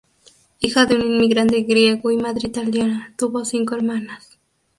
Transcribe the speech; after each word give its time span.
Hija 0.61 0.87
de 0.87 0.95
un 0.95 1.03
inmigrante 1.05 1.61
griego 1.61 2.09
y 2.09 2.17
madre 2.17 2.47
italiana, 2.47 3.13
tuvo 3.19 3.45
cinco 3.45 3.75
hermanas. 3.75 4.39